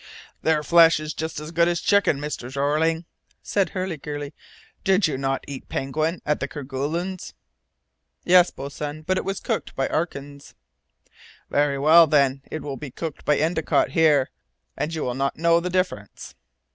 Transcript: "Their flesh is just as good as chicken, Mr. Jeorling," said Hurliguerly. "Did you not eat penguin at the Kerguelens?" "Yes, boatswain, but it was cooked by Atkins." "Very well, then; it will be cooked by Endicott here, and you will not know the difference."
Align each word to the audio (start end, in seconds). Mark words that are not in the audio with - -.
"Their 0.41 0.63
flesh 0.63 0.99
is 0.99 1.13
just 1.13 1.39
as 1.39 1.51
good 1.51 1.67
as 1.67 1.79
chicken, 1.79 2.17
Mr. 2.17 2.51
Jeorling," 2.51 3.05
said 3.43 3.69
Hurliguerly. 3.69 4.33
"Did 4.83 5.05
you 5.05 5.15
not 5.15 5.43
eat 5.47 5.69
penguin 5.69 6.23
at 6.25 6.39
the 6.39 6.47
Kerguelens?" 6.47 7.35
"Yes, 8.23 8.49
boatswain, 8.49 9.03
but 9.03 9.17
it 9.19 9.23
was 9.25 9.39
cooked 9.39 9.75
by 9.75 9.85
Atkins." 9.89 10.55
"Very 11.51 11.77
well, 11.77 12.07
then; 12.07 12.41
it 12.49 12.63
will 12.63 12.77
be 12.77 12.89
cooked 12.89 13.25
by 13.25 13.37
Endicott 13.37 13.91
here, 13.91 14.31
and 14.75 14.91
you 14.91 15.03
will 15.03 15.13
not 15.13 15.37
know 15.37 15.59
the 15.59 15.69
difference." 15.69 16.33